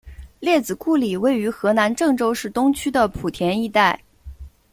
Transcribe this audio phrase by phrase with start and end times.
[0.39, 4.01] 列子故里位于河南郑州市东区的圃田一带。